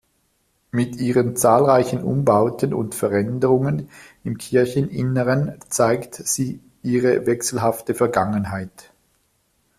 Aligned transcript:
Mit 0.71 0.95
ihren 0.95 1.35
zahlreichen 1.35 2.01
Umbauten 2.03 2.73
und 2.73 2.95
Veränderungen 2.95 3.91
im 4.23 4.39
Kircheninneren 4.39 5.59
zeigt 5.69 6.15
sie 6.15 6.59
ihre 6.81 7.27
wechselhafte 7.27 7.93
Vergangenheit. 7.93 8.91